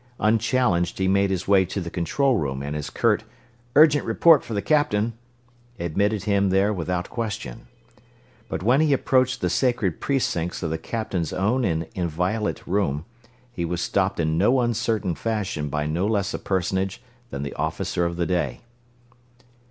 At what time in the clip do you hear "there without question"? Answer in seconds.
6.49-7.67